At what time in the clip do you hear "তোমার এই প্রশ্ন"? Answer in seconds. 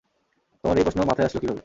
0.63-0.99